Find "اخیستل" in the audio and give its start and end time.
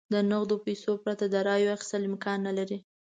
1.75-2.01